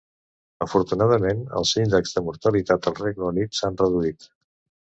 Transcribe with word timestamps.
Afortunadament, 0.65 1.43
els 1.59 1.75
índexs 1.83 2.17
de 2.17 2.25
mortalitat 2.31 2.91
al 2.93 2.99
Regne 3.05 3.29
Unit 3.29 3.59
s'han 3.61 3.79
reduït 3.87 4.31